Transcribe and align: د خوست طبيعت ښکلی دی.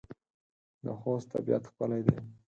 د 0.83 0.85
خوست 0.99 1.27
طبيعت 1.33 1.63
ښکلی 1.69 2.01
دی. 2.05 2.17